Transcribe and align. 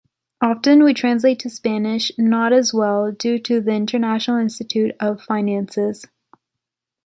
Often 0.41 0.83
we 0.83 0.95
translate 0.95 1.37
to 1.41 1.49
Spanish, 1.51 2.11
not 2.17 2.53
as 2.53 2.73
well, 2.73 3.11
due 3.11 3.37
to 3.37 3.61
the 3.61 3.73
“International 3.73 4.37
Institute 4.39 4.95
of 4.99 5.21
Finances”. 5.21 6.07